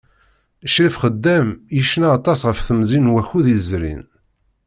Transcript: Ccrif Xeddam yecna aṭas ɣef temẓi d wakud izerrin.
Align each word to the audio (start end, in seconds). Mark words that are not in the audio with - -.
Ccrif 0.67 0.95
Xeddam 1.01 1.47
yecna 1.77 2.07
aṭas 2.17 2.39
ɣef 2.47 2.59
temẓi 2.67 2.99
d 3.03 3.07
wakud 3.13 3.45
izerrin. 3.55 4.03